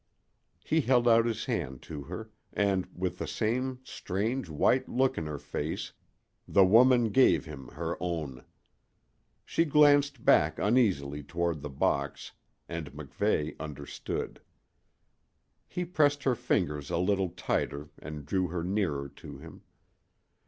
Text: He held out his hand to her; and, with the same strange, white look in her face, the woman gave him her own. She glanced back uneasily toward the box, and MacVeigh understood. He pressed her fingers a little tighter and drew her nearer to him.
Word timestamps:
He 0.63 0.81
held 0.81 1.07
out 1.07 1.27
his 1.27 1.45
hand 1.45 1.83
to 1.83 2.01
her; 2.05 2.31
and, 2.51 2.87
with 2.91 3.19
the 3.19 3.27
same 3.27 3.77
strange, 3.83 4.49
white 4.49 4.89
look 4.89 5.15
in 5.15 5.27
her 5.27 5.37
face, 5.37 5.93
the 6.47 6.65
woman 6.65 7.11
gave 7.11 7.45
him 7.45 7.67
her 7.73 7.97
own. 8.01 8.43
She 9.45 9.63
glanced 9.63 10.25
back 10.25 10.57
uneasily 10.57 11.21
toward 11.21 11.61
the 11.61 11.69
box, 11.69 12.31
and 12.67 12.91
MacVeigh 12.93 13.53
understood. 13.59 14.41
He 15.67 15.85
pressed 15.85 16.23
her 16.23 16.33
fingers 16.33 16.89
a 16.89 16.97
little 16.97 17.29
tighter 17.29 17.89
and 17.99 18.25
drew 18.25 18.47
her 18.47 18.63
nearer 18.63 19.07
to 19.17 19.37
him. 19.37 19.61